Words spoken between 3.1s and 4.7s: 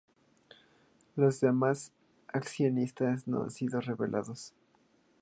no han sido revelados.